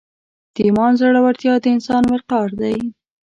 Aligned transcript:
د 0.53 0.55
ایمان 0.67 0.91
زړورتیا 0.99 1.53
د 1.63 1.65
انسان 1.75 2.03
وقار 2.13 2.49
دی. 2.61 2.77